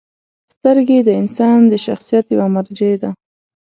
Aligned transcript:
•سترګې 0.53 0.99
د 1.03 1.09
انسان 1.21 1.59
د 1.67 1.73
شخصیت 1.85 2.25
یوه 2.33 2.47
مرجع 2.55 2.93
ده. 3.01 3.09